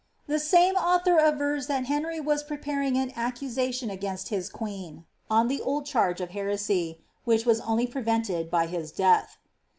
[0.25, 5.61] The same author avers that Henry wm preparing an accusation against his queen, on the
[5.61, 9.37] old charge of heresy, which was only prevented by his death.